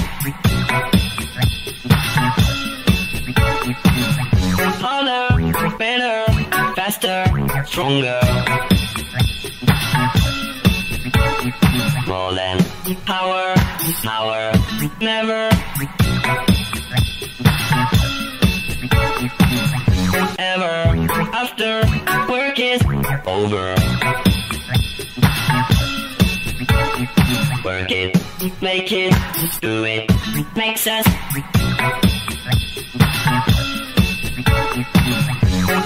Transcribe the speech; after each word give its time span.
harder, 4.81 5.77
better, 5.79 6.33
faster, 6.77 7.25
stronger. 7.67 8.21
More 12.07 12.33
than 12.35 12.61
power, 13.05 13.55
power, 14.05 14.53
never. 15.01 15.51
Ever 20.39 20.95
after 21.35 21.83
work 22.31 22.61
is 22.61 22.81
over. 23.27 24.44
Work 27.65 27.91
it, 27.91 28.17
make 28.63 28.91
it, 28.93 29.15
do 29.61 29.85
it, 29.85 30.11
makes 30.57 30.87
us 30.87 31.05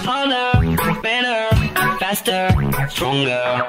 harder, 0.05 1.03
better, 1.03 1.57
faster, 1.99 2.51
stronger. 2.89 3.67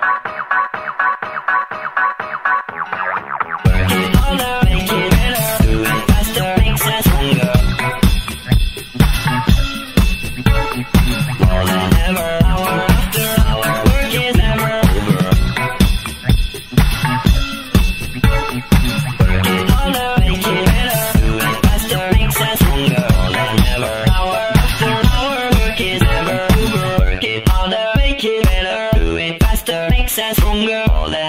Work 3.66 3.90
harder, 4.16 4.66
make 4.66 4.88
better, 5.12 5.86
faster, 6.08 6.56
makes 6.62 6.86
us 6.86 7.04
stronger. 7.06 7.60
Never 30.20 30.48
over. 30.48 30.66
girl 30.66 31.29